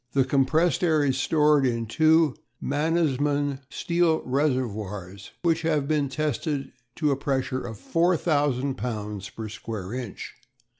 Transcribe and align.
The 0.13 0.25
compressed 0.25 0.83
air 0.83 1.03
is 1.05 1.19
stored 1.19 1.63
in 1.63 1.85
two 1.85 2.35
Mannesmann 2.59 3.59
steel 3.69 4.23
reservoirs 4.25 5.29
which 5.43 5.61
have 5.61 5.87
been 5.87 6.09
tested 6.09 6.71
to 6.95 7.11
a 7.11 7.15
pressure 7.15 7.63
of 7.63 7.77
4000 7.77 8.75
lbs. 8.79 9.35
per 9.35 9.47
square 9.47 9.93
inch. 9.93 10.33